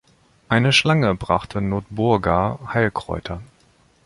[0.49, 3.43] Eine Schlange brachte Notburga Heilkräuter.